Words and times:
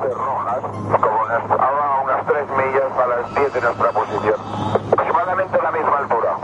luces 0.00 0.16
rojas, 0.16 0.60
como 1.00 1.62
a 1.62 2.00
unas 2.02 2.26
3 2.26 2.48
millas 2.50 2.92
a 2.98 3.06
las 3.06 3.34
10 3.34 3.52
de 3.52 3.60
nuestra 3.60 3.90
posición. 3.90 4.34
Aproximadamente 4.92 5.58
a 5.58 5.62
la 5.62 5.70
misma 5.70 5.98
altura. 5.98 6.36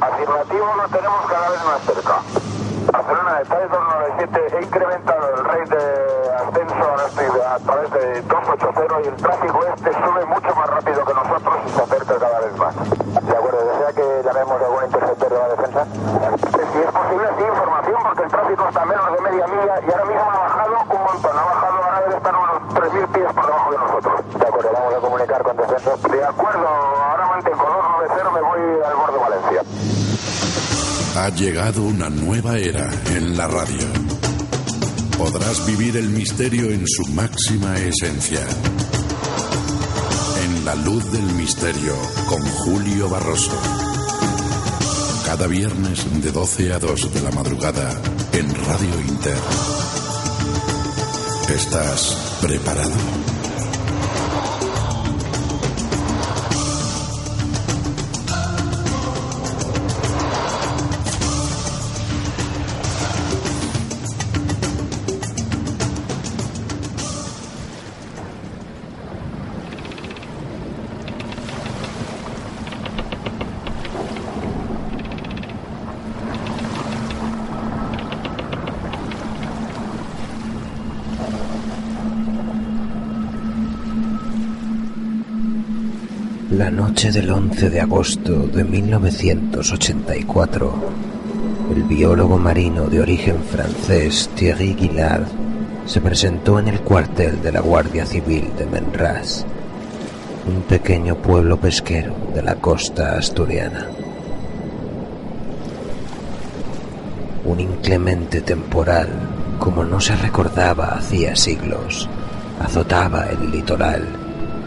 Afirmativo 0.00 0.74
lo 0.76 0.88
tenemos 0.88 1.26
cada 1.26 1.50
vez 1.50 1.64
más 1.64 1.80
cerca. 1.82 2.14
Barcelona 2.92 3.38
de 3.38 3.44
3297 3.44 4.58
he 4.58 4.62
incrementado 4.64 5.28
el 5.34 5.44
rate 5.44 5.76
de 5.76 6.32
ascenso, 6.34 7.06
estoy 7.06 7.40
a 7.40 7.58
través 7.58 7.90
de 7.92 8.22
280 8.22 9.00
y 9.02 9.06
el 9.06 9.16
tráfico 9.16 9.60
este 9.74 9.92
sube 9.92 10.24
mucho 10.26 10.54
más 10.54 10.66
rápido 10.68 11.04
que 11.04 11.14
nosotros 11.14 11.54
y 11.66 11.70
se 11.70 11.82
acerca 11.82 12.18
cada 12.18 12.40
vez 12.40 12.56
más. 12.58 12.74
De 13.22 13.36
acuerdo, 13.36 13.58
¿desea 13.64 13.92
que 13.92 14.22
llamemos 14.24 14.60
a 14.60 14.64
algún 14.66 14.84
interceptor 14.84 15.30
de 15.30 15.38
la 15.38 15.48
defensa? 15.48 15.86
Si 16.72 16.78
es 16.78 16.90
posible, 16.90 17.28
sí, 17.36 17.44
información, 17.44 18.02
porque 18.02 18.22
el 18.22 18.30
tráfico 18.30 18.68
está 18.68 18.82
a 18.82 18.86
menos 18.86 19.12
de 19.12 19.20
media 19.20 19.46
milla 19.46 19.74
y 19.86 19.90
ahora 19.92 20.04
mismo 20.04 20.22
ha 20.22 20.38
bajado 20.38 20.72
un 20.72 21.02
montón. 21.02 21.38
Ha 21.38 21.44
bajado, 21.44 21.84
ahora 21.84 22.00
debe 22.00 22.16
estar 22.16 22.34
unos 22.34 22.74
3.000 22.74 23.12
pies 23.12 23.32
por 23.32 23.46
debajo 23.46 23.70
de 23.70 23.78
nosotros. 23.78 24.38
De 24.38 24.46
acuerdo, 24.46 24.70
vamos 24.72 24.94
a 24.94 24.98
comunicar 24.98 25.42
con 25.42 25.56
descenso. 25.56 26.08
De 26.08 26.24
acuerdo, 26.24 26.66
ahora 26.66 27.26
mantengo 27.26 27.64
290, 27.64 28.30
me 28.30 28.40
voy 28.40 28.60
al 28.82 28.94
borde 28.96 29.12
de 29.12 29.18
Valencia. 29.18 29.62
Ha 31.14 31.30
llegado 31.42 31.82
una 31.82 32.08
nueva 32.08 32.56
era 32.56 32.88
en 33.16 33.36
la 33.36 33.48
radio. 33.48 33.88
Podrás 35.18 35.66
vivir 35.66 35.96
el 35.96 36.08
misterio 36.10 36.70
en 36.70 36.86
su 36.86 37.04
máxima 37.14 37.76
esencia. 37.78 38.38
En 40.44 40.64
la 40.64 40.76
luz 40.76 41.10
del 41.10 41.24
misterio 41.34 41.96
con 42.28 42.40
Julio 42.42 43.08
Barroso. 43.08 43.58
Cada 45.26 45.48
viernes 45.48 46.04
de 46.22 46.30
12 46.30 46.74
a 46.74 46.78
2 46.78 47.12
de 47.12 47.22
la 47.22 47.32
madrugada 47.32 47.90
en 48.32 48.48
Radio 48.48 49.00
Inter. 49.08 49.38
¿Estás 51.48 52.38
preparado? 52.40 53.31
La 86.52 86.70
noche 86.70 87.10
del 87.10 87.28
11 87.30 87.70
de 87.70 87.80
agosto 87.80 88.46
de 88.46 88.62
1984, 88.62 90.74
el 91.74 91.82
biólogo 91.84 92.36
marino 92.36 92.88
de 92.88 93.00
origen 93.00 93.42
francés 93.42 94.28
Thierry 94.34 94.74
Guillard 94.74 95.24
se 95.86 96.02
presentó 96.02 96.58
en 96.58 96.68
el 96.68 96.82
cuartel 96.82 97.40
de 97.40 97.52
la 97.52 97.60
Guardia 97.60 98.04
Civil 98.04 98.50
de 98.58 98.66
Menras, 98.66 99.46
un 100.46 100.60
pequeño 100.64 101.16
pueblo 101.16 101.58
pesquero 101.58 102.14
de 102.34 102.42
la 102.42 102.56
costa 102.56 103.16
asturiana. 103.16 103.88
Un 107.46 107.60
inclemente 107.60 108.42
temporal, 108.42 109.08
como 109.58 109.84
no 109.84 110.02
se 110.02 110.14
recordaba 110.16 110.98
hacía 110.98 111.34
siglos, 111.34 112.10
azotaba 112.60 113.30
el 113.30 113.50
litoral 113.50 114.21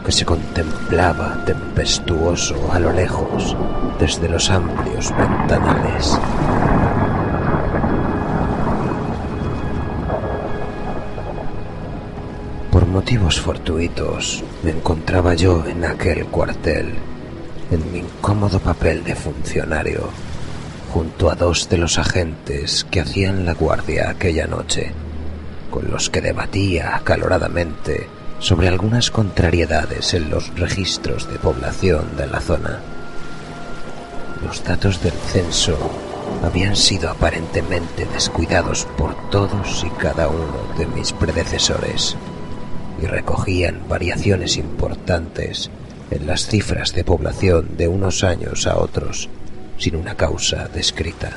que 0.06 0.12
se 0.12 0.24
contemplaba 0.24 1.44
tempestuoso 1.46 2.72
a 2.72 2.80
lo 2.80 2.94
lejos 2.94 3.58
desde 4.00 4.30
los 4.30 4.52
amplios 4.52 5.12
ventanales. 5.18 6.20
Por 12.72 12.86
motivos 12.86 13.42
fortuitos 13.42 14.44
me 14.64 14.72
encontraba 14.72 15.34
yo 15.34 15.66
en 15.66 15.84
aquel 15.86 16.28
cuartel, 16.28 16.94
en 17.72 17.92
mi 17.92 18.00
incómodo 18.00 18.60
papel 18.60 19.04
de 19.04 19.16
funcionario, 19.16 20.10
junto 20.94 21.32
a 21.32 21.36
dos 21.36 21.68
de 21.68 21.80
los 21.80 21.98
agentes 21.98 22.86
que 22.92 23.02
hacían 23.02 23.44
la 23.44 23.56
guardia 23.56 24.12
aquella 24.12 24.46
noche, 24.46 24.92
con 25.72 25.90
los 25.90 26.12
que 26.12 26.22
debatía 26.22 26.96
acaloradamente 26.96 28.08
sobre 28.40 28.68
algunas 28.68 29.12
contrariedades 29.12 30.14
en 30.14 30.30
los 30.30 30.54
registros 30.56 31.30
de 31.32 31.40
población 31.40 32.18
de 32.18 32.28
la 32.28 32.40
zona. 32.40 32.80
Los 34.46 34.64
datos 34.64 35.02
del 35.02 35.14
censo 35.14 35.78
habían 36.44 36.76
sido 36.76 37.10
aparentemente 37.10 38.06
descuidados 38.06 38.86
por 38.98 39.16
todos 39.30 39.84
y 39.84 39.90
cada 39.92 40.28
uno 40.28 40.76
de 40.78 40.86
mis 40.86 41.14
predecesores 41.14 42.16
y 43.02 43.06
recogían 43.06 43.88
variaciones 43.88 44.58
importantes 44.58 45.70
en 46.12 46.28
las 46.28 46.48
cifras 46.48 46.94
de 46.94 47.04
población 47.04 47.78
de 47.78 47.88
unos 47.88 48.24
años 48.24 48.68
a 48.68 48.78
otros 48.78 49.30
sin 49.78 49.96
una 49.96 50.16
causa 50.16 50.68
descrita. 50.68 51.32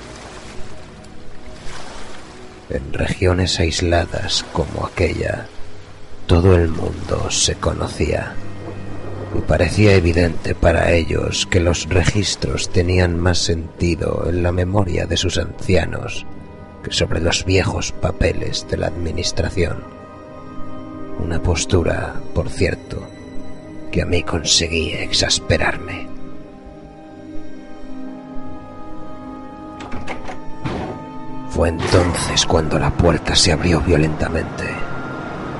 En 2.70 2.92
regiones 2.92 3.58
aisladas 3.60 4.44
como 4.52 4.86
aquella, 4.86 5.46
todo 6.28 6.54
el 6.54 6.68
mundo 6.68 7.30
se 7.30 7.54
conocía 7.54 8.34
y 9.36 9.40
parecía 9.40 9.94
evidente 9.94 10.54
para 10.54 10.92
ellos 10.92 11.46
que 11.46 11.58
los 11.58 11.88
registros 11.88 12.68
tenían 12.68 13.18
más 13.18 13.38
sentido 13.38 14.26
en 14.28 14.42
la 14.42 14.52
memoria 14.52 15.06
de 15.06 15.16
sus 15.16 15.38
ancianos 15.38 16.26
que 16.84 16.92
sobre 16.92 17.20
los 17.20 17.46
viejos 17.46 17.92
papeles 17.92 18.66
de 18.68 18.76
la 18.76 18.88
administración. 18.88 19.82
Una 21.18 21.42
postura, 21.42 22.20
por 22.34 22.50
cierto, 22.50 23.02
que 23.90 24.02
a 24.02 24.06
mí 24.06 24.22
conseguía 24.22 25.02
exasperarme. 25.02 26.08
Fue 31.48 31.70
entonces 31.70 32.44
cuando 32.44 32.78
la 32.78 32.90
puerta 32.90 33.34
se 33.34 33.50
abrió 33.50 33.80
violentamente 33.80 34.87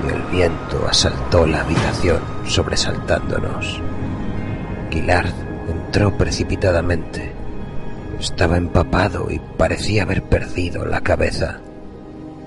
y 0.07 0.13
el 0.13 0.23
viento 0.31 0.87
asaltó 0.89 1.47
la 1.47 1.61
habitación 1.61 2.21
sobresaltándonos. 2.47 3.81
Guillard 4.91 5.33
entró 5.69 6.17
precipitadamente. 6.17 7.33
Estaba 8.19 8.57
empapado 8.57 9.31
y 9.31 9.39
parecía 9.39 10.03
haber 10.03 10.23
perdido 10.23 10.85
la 10.85 11.01
cabeza. 11.01 11.61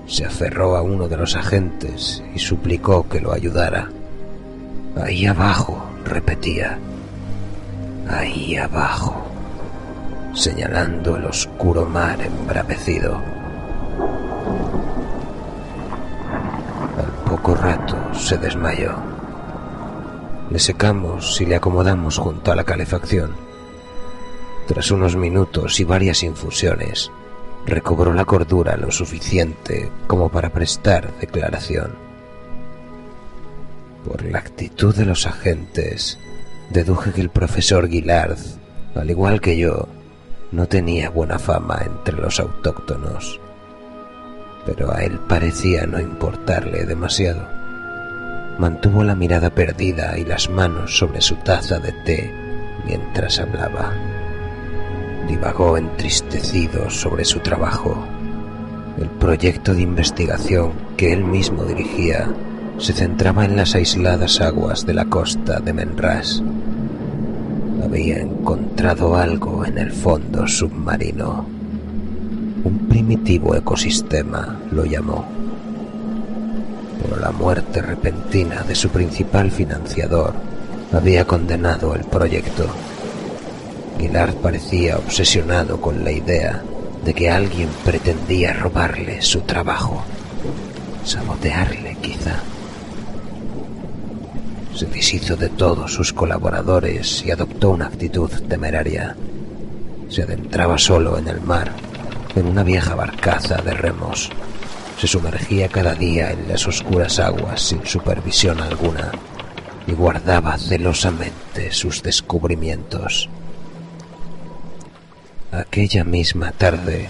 Se 0.06 0.24
aferró 0.24 0.76
a 0.76 0.82
uno 0.82 1.08
de 1.08 1.16
los 1.16 1.36
agentes 1.36 2.22
y 2.34 2.38
suplicó 2.38 3.08
que 3.08 3.20
lo 3.20 3.32
ayudara. 3.32 3.88
Ahí 5.00 5.26
abajo, 5.26 5.82
repetía. 6.04 6.78
Ahí 8.08 8.56
abajo, 8.56 9.24
señalando 10.34 11.16
el 11.16 11.24
oscuro 11.24 11.86
mar 11.86 12.20
embravecido. 12.20 13.31
Rato 17.62 17.96
se 18.12 18.36
desmayó. 18.38 18.92
Le 20.50 20.58
secamos 20.58 21.40
y 21.40 21.46
le 21.46 21.54
acomodamos 21.54 22.18
junto 22.18 22.50
a 22.50 22.56
la 22.56 22.64
calefacción. 22.64 23.30
Tras 24.66 24.90
unos 24.90 25.14
minutos 25.14 25.78
y 25.78 25.84
varias 25.84 26.24
infusiones, 26.24 27.12
recobró 27.64 28.12
la 28.12 28.24
cordura 28.24 28.76
lo 28.76 28.90
suficiente 28.90 29.90
como 30.08 30.28
para 30.28 30.50
prestar 30.50 31.16
declaración. 31.20 31.92
Por 34.04 34.24
la 34.24 34.38
actitud 34.38 34.94
de 34.94 35.06
los 35.06 35.26
agentes, 35.26 36.18
deduje 36.70 37.12
que 37.12 37.20
el 37.20 37.30
profesor 37.30 37.88
Guillard, 37.88 38.38
al 38.96 39.08
igual 39.08 39.40
que 39.40 39.56
yo, 39.56 39.86
no 40.50 40.66
tenía 40.66 41.10
buena 41.10 41.38
fama 41.38 41.80
entre 41.86 42.16
los 42.16 42.40
autóctonos. 42.40 43.40
Pero 44.64 44.94
a 44.94 45.02
él 45.02 45.18
parecía 45.28 45.86
no 45.86 46.00
importarle 46.00 46.84
demasiado. 46.84 47.48
Mantuvo 48.58 49.02
la 49.02 49.14
mirada 49.14 49.50
perdida 49.50 50.18
y 50.18 50.24
las 50.24 50.48
manos 50.48 50.98
sobre 50.98 51.20
su 51.20 51.36
taza 51.36 51.78
de 51.78 51.92
té 52.04 52.32
mientras 52.84 53.38
hablaba. 53.38 53.92
Divagó 55.28 55.76
entristecido 55.76 56.90
sobre 56.90 57.24
su 57.24 57.40
trabajo. 57.40 58.04
El 59.00 59.08
proyecto 59.08 59.74
de 59.74 59.82
investigación 59.82 60.72
que 60.96 61.12
él 61.12 61.24
mismo 61.24 61.64
dirigía 61.64 62.28
se 62.78 62.92
centraba 62.92 63.44
en 63.44 63.56
las 63.56 63.74
aisladas 63.74 64.40
aguas 64.40 64.84
de 64.84 64.94
la 64.94 65.04
costa 65.06 65.60
de 65.60 65.72
Menras. 65.72 66.42
Había 67.82 68.18
encontrado 68.18 69.16
algo 69.16 69.64
en 69.64 69.78
el 69.78 69.92
fondo 69.92 70.46
submarino. 70.46 71.61
Un 72.64 72.86
primitivo 72.88 73.56
ecosistema 73.56 74.60
lo 74.70 74.84
llamó. 74.84 75.26
Pero 77.02 77.16
la 77.16 77.32
muerte 77.32 77.82
repentina 77.82 78.62
de 78.62 78.74
su 78.76 78.88
principal 78.88 79.50
financiador 79.50 80.34
había 80.92 81.24
condenado 81.26 81.94
el 81.96 82.04
proyecto. 82.04 82.66
Gillard 83.98 84.34
parecía 84.34 84.98
obsesionado 84.98 85.80
con 85.80 86.04
la 86.04 86.12
idea 86.12 86.62
de 87.04 87.14
que 87.14 87.30
alguien 87.30 87.68
pretendía 87.84 88.52
robarle 88.52 89.22
su 89.22 89.40
trabajo, 89.40 90.04
sabotearle 91.04 91.96
quizá. 92.00 92.40
Se 94.74 94.86
deshizo 94.86 95.36
de 95.36 95.48
todos 95.48 95.92
sus 95.92 96.12
colaboradores 96.12 97.24
y 97.26 97.30
adoptó 97.30 97.70
una 97.70 97.86
actitud 97.86 98.30
temeraria. 98.48 99.16
Se 100.08 100.22
adentraba 100.22 100.78
solo 100.78 101.18
en 101.18 101.28
el 101.28 101.40
mar, 101.40 101.72
en 102.34 102.46
una 102.46 102.62
vieja 102.62 102.94
barcaza 102.94 103.56
de 103.62 103.72
remos. 103.74 104.30
Se 104.98 105.06
sumergía 105.06 105.68
cada 105.68 105.94
día 105.94 106.30
en 106.30 106.48
las 106.48 106.66
oscuras 106.66 107.18
aguas 107.18 107.60
sin 107.60 107.84
supervisión 107.86 108.60
alguna 108.60 109.10
y 109.86 109.92
guardaba 109.92 110.56
celosamente 110.58 111.72
sus 111.72 112.02
descubrimientos. 112.02 113.28
Aquella 115.50 116.04
misma 116.04 116.52
tarde 116.52 117.08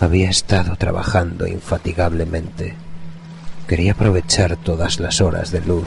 había 0.00 0.30
estado 0.30 0.76
trabajando 0.76 1.46
infatigablemente. 1.46 2.74
Quería 3.66 3.92
aprovechar 3.92 4.56
todas 4.56 5.00
las 5.00 5.20
horas 5.20 5.50
de 5.50 5.60
luz 5.62 5.86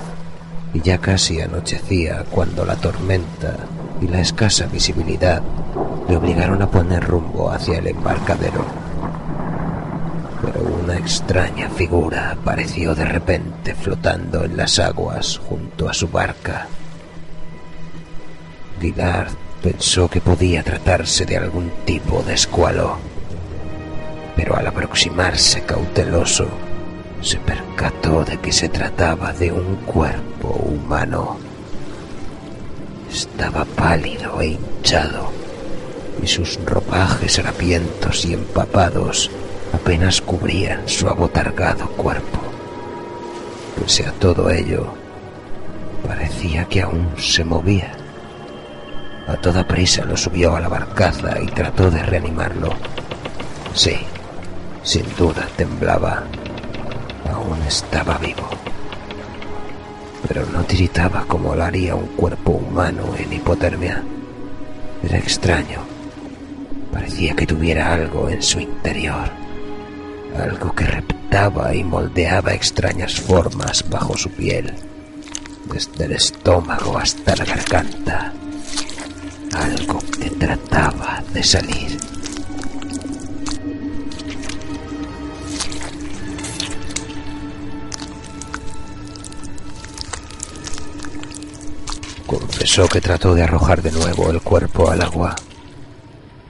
y 0.73 0.81
ya 0.81 0.97
casi 0.97 1.39
anochecía 1.39 2.25
cuando 2.31 2.65
la 2.65 2.75
tormenta 2.75 3.55
y 4.01 4.07
la 4.07 4.19
escasa 4.19 4.65
visibilidad 4.65 5.41
le 6.07 6.17
obligaron 6.17 6.61
a 6.61 6.69
poner 6.69 7.03
rumbo 7.03 7.51
hacia 7.51 7.79
el 7.79 7.87
embarcadero. 7.87 8.65
Pero 10.41 10.61
una 10.83 10.97
extraña 10.97 11.69
figura 11.69 12.31
apareció 12.31 12.95
de 12.95 13.05
repente 13.05 13.75
flotando 13.75 14.43
en 14.43 14.55
las 14.55 14.79
aguas 14.79 15.39
junto 15.49 15.89
a 15.89 15.93
su 15.93 16.07
barca. 16.07 16.67
Guillard 18.79 19.31
pensó 19.61 20.07
que 20.07 20.21
podía 20.21 20.63
tratarse 20.63 21.25
de 21.25 21.37
algún 21.37 21.71
tipo 21.85 22.21
de 22.23 22.35
escualo, 22.35 22.97
pero 24.35 24.55
al 24.55 24.67
aproximarse 24.67 25.63
cauteloso, 25.63 26.47
se 27.21 27.37
percató 27.39 28.23
de 28.23 28.37
que 28.39 28.51
se 28.51 28.69
trataba 28.69 29.33
de 29.33 29.51
un 29.51 29.77
cuerpo 29.77 30.49
humano. 30.49 31.37
Estaba 33.11 33.65
pálido 33.65 34.39
e 34.41 34.49
hinchado, 34.49 35.31
y 36.21 36.27
sus 36.27 36.59
ropajes 36.65 37.39
harapientos 37.39 38.25
y 38.25 38.33
empapados 38.33 39.29
apenas 39.73 40.21
cubrían 40.21 40.87
su 40.87 41.07
abotargado 41.07 41.87
cuerpo. 41.89 42.39
Pese 43.79 44.05
a 44.05 44.11
todo 44.13 44.49
ello, 44.49 44.87
parecía 46.07 46.65
que 46.65 46.81
aún 46.81 47.09
se 47.17 47.43
movía. 47.43 47.91
A 49.27 49.35
toda 49.35 49.67
prisa 49.67 50.05
lo 50.05 50.15
subió 50.15 50.55
a 50.55 50.61
la 50.61 50.69
barcaza 50.69 51.41
y 51.41 51.47
trató 51.47 51.91
de 51.91 52.01
reanimarlo. 52.01 52.69
Sí, 53.73 53.97
sin 54.83 55.03
duda 55.17 55.47
temblaba. 55.55 56.23
Aún 57.31 57.61
estaba 57.67 58.17
vivo. 58.17 58.47
Pero 60.27 60.45
no 60.47 60.63
tiritaba 60.63 61.25
como 61.27 61.53
lo 61.55 61.63
haría 61.63 61.93
un 61.93 62.07
cuerpo 62.07 62.51
humano 62.51 63.13
en 63.17 63.33
hipotermia. 63.33 64.01
Era 65.03 65.17
extraño. 65.17 65.86
Parecía 66.91 67.35
que 67.35 67.45
tuviera 67.45 67.93
algo 67.93 68.29
en 68.29 68.41
su 68.41 68.59
interior. 68.59 69.29
Algo 70.37 70.73
que 70.73 70.85
reptaba 70.85 71.73
y 71.73 71.83
moldeaba 71.83 72.53
extrañas 72.53 73.19
formas 73.19 73.83
bajo 73.89 74.17
su 74.17 74.29
piel. 74.29 74.73
Desde 75.71 76.05
el 76.05 76.13
estómago 76.13 76.97
hasta 76.97 77.35
la 77.35 77.45
garganta. 77.45 78.33
Algo 79.53 79.99
que 79.99 80.29
trataba 80.31 81.23
de 81.33 81.43
salir. 81.43 81.97
Confesó 92.27 92.87
que 92.89 92.99
trató 92.99 93.33
de 93.33 93.43
arrojar 93.43 93.81
de 93.81 93.91
nuevo 93.91 94.29
el 94.29 94.41
cuerpo 94.41 94.91
al 94.91 95.01
agua, 95.01 95.33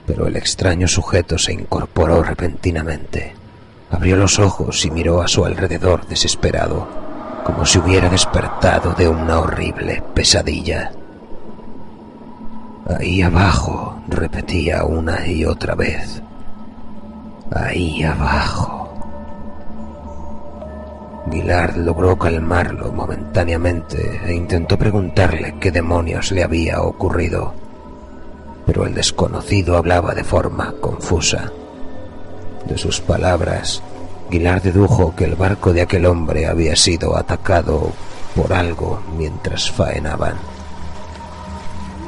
pero 0.08 0.26
el 0.26 0.36
extraño 0.36 0.88
sujeto 0.88 1.36
se 1.36 1.52
incorporó 1.52 2.22
repentinamente. 2.22 3.34
Abrió 3.90 4.16
los 4.16 4.38
ojos 4.38 4.82
y 4.86 4.90
miró 4.90 5.20
a 5.20 5.28
su 5.28 5.44
alrededor 5.44 6.06
desesperado, 6.06 6.88
como 7.44 7.66
si 7.66 7.78
hubiera 7.78 8.08
despertado 8.08 8.94
de 8.94 9.06
una 9.06 9.38
horrible 9.38 10.02
pesadilla. 10.14 10.92
Ahí 12.88 13.20
abajo, 13.20 14.00
repetía 14.08 14.84
una 14.84 15.26
y 15.26 15.44
otra 15.44 15.74
vez. 15.74 16.22
Ahí 17.54 18.02
abajo. 18.02 18.88
Guillard 21.26 21.76
logró 21.76 22.16
calmarlo 22.16 22.90
momentáneamente 22.92 24.22
e 24.24 24.34
intentó 24.34 24.78
preguntarle 24.78 25.56
qué 25.60 25.70
demonios 25.70 26.32
le 26.32 26.44
había 26.44 26.80
ocurrido. 26.80 27.67
Pero 28.68 28.84
el 28.84 28.92
desconocido 28.92 29.78
hablaba 29.78 30.14
de 30.14 30.24
forma 30.24 30.74
confusa. 30.78 31.50
De 32.66 32.76
sus 32.76 33.00
palabras, 33.00 33.82
Guillard 34.30 34.60
dedujo 34.60 35.16
que 35.16 35.24
el 35.24 35.36
barco 35.36 35.72
de 35.72 35.80
aquel 35.80 36.04
hombre 36.04 36.46
había 36.46 36.76
sido 36.76 37.16
atacado 37.16 37.92
por 38.36 38.52
algo 38.52 39.00
mientras 39.16 39.70
faenaban. 39.70 40.34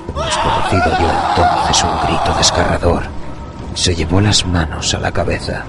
El 0.08 0.22
desconocido 0.22 0.98
dio 0.98 1.08
entonces 1.08 1.82
un 1.82 2.06
grito 2.06 2.34
desgarrador. 2.36 3.02
Se 3.72 3.94
llevó 3.94 4.20
las 4.20 4.44
manos 4.44 4.93
a 4.93 4.98
la 4.98 5.12
cabeza. 5.12 5.64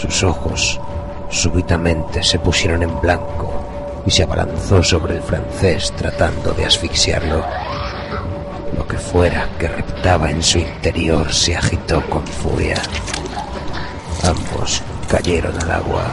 Sus 0.00 0.22
ojos 0.22 0.80
súbitamente 1.30 2.22
se 2.22 2.38
pusieron 2.38 2.84
en 2.84 3.00
blanco 3.00 3.50
y 4.06 4.10
se 4.12 4.22
abalanzó 4.22 4.84
sobre 4.84 5.16
el 5.16 5.22
francés 5.22 5.92
tratando 5.96 6.52
de 6.52 6.66
asfixiarlo. 6.66 7.44
Fuera 9.00 9.48
que 9.58 9.66
reptaba 9.66 10.30
en 10.30 10.40
su 10.40 10.58
interior 10.58 11.32
se 11.32 11.56
agitó 11.56 12.00
con 12.08 12.24
furia. 12.26 12.80
Ambos 14.22 14.82
cayeron 15.08 15.60
al 15.62 15.70
agua 15.70 16.04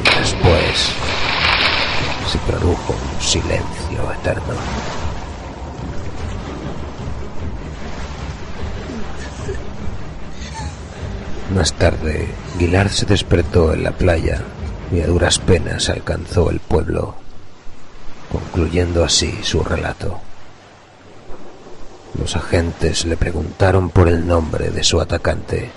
y 0.00 0.18
después 0.18 0.90
se 2.30 2.38
produjo 2.50 2.94
un 2.94 3.22
silencio 3.22 4.12
eterno. 4.20 4.54
Más 11.54 11.72
tarde, 11.74 12.28
Guillard 12.58 12.88
se 12.88 13.06
despertó 13.06 13.72
en 13.72 13.84
la 13.84 13.92
playa 13.92 14.42
y 14.90 15.00
a 15.00 15.06
duras 15.06 15.38
penas 15.38 15.90
alcanzó 15.90 16.50
el 16.50 16.58
pueblo, 16.58 17.14
concluyendo 18.30 19.04
así 19.04 19.38
su 19.42 19.62
relato. 19.62 20.20
Los 22.18 22.36
agentes 22.36 23.06
le 23.06 23.16
preguntaron 23.16 23.88
por 23.90 24.08
el 24.08 24.26
nombre 24.26 24.70
de 24.70 24.84
su 24.84 25.00
atacante, 25.00 25.70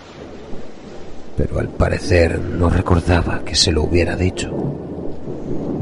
pero 1.37 1.59
al 1.59 1.69
parecer 1.69 2.39
no 2.39 2.69
recordaba 2.69 3.43
que 3.45 3.55
se 3.55 3.71
lo 3.71 3.83
hubiera 3.83 4.15
dicho. 4.15 4.51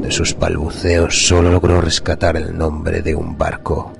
De 0.00 0.10
sus 0.10 0.38
balbuceos 0.38 1.26
solo 1.26 1.50
logró 1.50 1.80
rescatar 1.80 2.36
el 2.36 2.56
nombre 2.56 3.02
de 3.02 3.14
un 3.14 3.36
barco. 3.36 3.92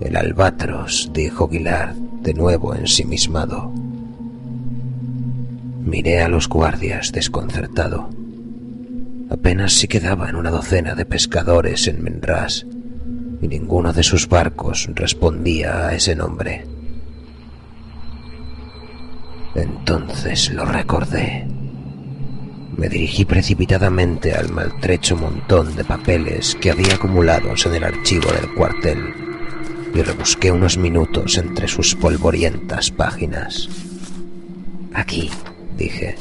El 0.00 0.16
Albatros, 0.16 1.10
dijo 1.12 1.48
Guillard, 1.48 1.94
de 1.94 2.34
nuevo 2.34 2.74
ensimismado. 2.74 3.72
Miré 5.84 6.20
a 6.20 6.28
los 6.28 6.48
guardias 6.48 7.10
desconcertado. 7.12 8.10
Apenas 9.30 9.72
si 9.72 9.88
quedaban 9.88 10.36
una 10.36 10.50
docena 10.50 10.94
de 10.94 11.06
pescadores 11.06 11.88
en 11.88 12.02
Menras 12.02 12.66
y 13.40 13.48
ninguno 13.48 13.92
de 13.92 14.02
sus 14.02 14.28
barcos 14.28 14.88
respondía 14.94 15.88
a 15.88 15.94
ese 15.94 16.14
nombre. 16.14 16.66
Entonces 19.54 20.50
lo 20.52 20.64
recordé. 20.64 21.46
Me 22.76 22.88
dirigí 22.88 23.24
precipitadamente 23.24 24.34
al 24.34 24.50
maltrecho 24.50 25.16
montón 25.16 25.74
de 25.74 25.84
papeles 25.84 26.56
que 26.60 26.70
había 26.70 26.94
acumulados 26.94 27.66
en 27.66 27.74
el 27.74 27.84
archivo 27.84 28.30
del 28.30 28.54
cuartel. 28.54 29.14
y 29.94 30.02
rebusqué 30.02 30.52
unos 30.52 30.76
minutos 30.76 31.38
entre 31.38 31.66
sus 31.66 31.94
polvorientas 31.94 32.90
páginas. 32.90 33.68
Aquí, 34.92 35.30
dije. 35.76 36.14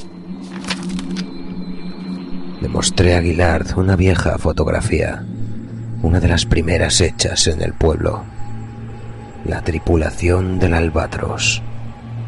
Le 2.62 2.68
mostré 2.70 3.14
a 3.14 3.18
Aguilard 3.18 3.78
una 3.78 3.98
vieja 3.98 4.38
fotografía, 4.38 5.28
una 6.02 6.20
de 6.20 6.28
las 6.28 6.46
primeras 6.46 7.02
hechas 7.02 7.48
en 7.48 7.62
el 7.62 7.74
pueblo. 7.74 8.24
La 9.46 9.62
tripulación 9.62 10.60
del 10.60 10.74
albatros, 10.74 11.62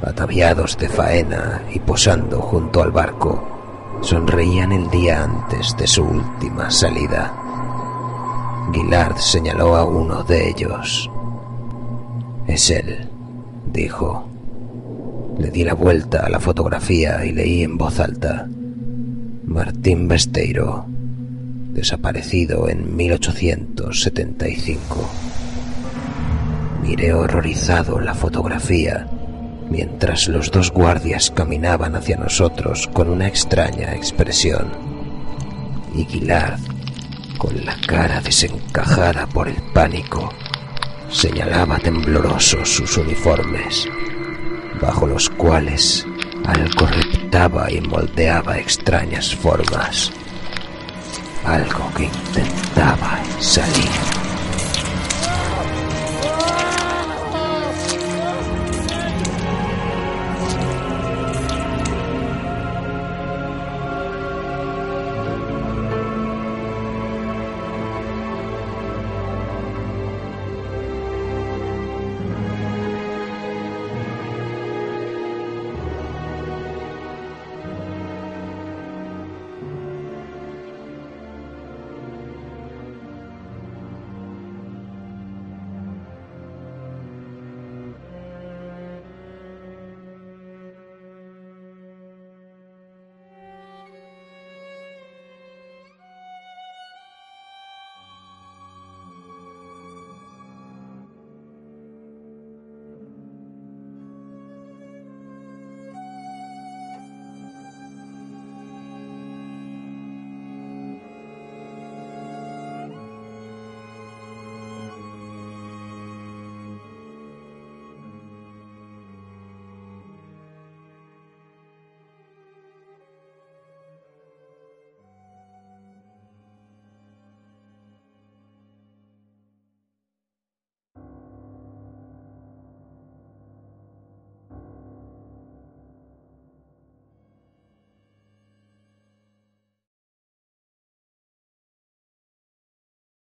ataviados 0.02 0.78
de 0.78 0.90
faena 0.90 1.62
y 1.72 1.80
posando 1.80 2.42
junto 2.42 2.82
al 2.82 2.92
barco, 2.92 4.00
sonreían 4.02 4.72
el 4.72 4.90
día 4.90 5.24
antes 5.24 5.76
de 5.78 5.88
su 5.88 6.04
última 6.04 6.72
salida. 6.72 7.34
Guillard 8.72 9.18
señaló 9.18 9.76
a 9.76 9.84
uno 9.84 10.24
de 10.24 10.50
ellos. 10.50 11.10
Es 12.48 12.70
él, 12.70 13.10
dijo. 13.72 14.28
Le 15.38 15.50
di 15.52 15.64
la 15.64 15.74
vuelta 15.74 16.26
a 16.26 16.30
la 16.30 16.40
fotografía 16.40 17.26
y 17.26 17.32
leí 17.32 17.64
en 17.64 17.78
voz 17.78 18.00
alta. 18.00 18.48
Martín 19.46 20.08
Besteiro, 20.08 20.86
desaparecido 21.80 22.68
en 22.68 22.94
1875. 22.96 25.10
Miré 26.84 27.14
horrorizado 27.14 28.02
la 28.02 28.14
fotografía 28.14 29.08
mientras 29.70 30.28
los 30.28 30.52
dos 30.52 30.72
guardias 30.72 31.32
caminaban 31.32 31.96
hacia 31.96 32.18
nosotros 32.18 32.90
con 32.92 33.10
una 33.10 33.28
extraña 33.28 33.96
expresión. 33.96 34.70
Y 35.96 36.06
con 37.38 37.66
la 37.66 37.78
cara 37.88 38.20
desencajada 38.20 39.26
por 39.28 39.48
el 39.48 39.62
pánico, 39.74 40.34
señalaba 41.10 41.80
tembloroso 41.80 42.66
sus 42.66 42.98
uniformes, 42.98 43.88
bajo 44.82 45.08
los 45.08 45.30
cuales 45.30 46.06
algo 46.46 46.88
reptaba 46.88 47.72
y 47.72 47.80
moldeaba 47.80 48.58
extrañas 48.58 49.34
formas. 49.34 50.12
Algo 51.46 51.92
que 51.96 52.04
intentaba 52.06 53.18
salir. 53.40 54.19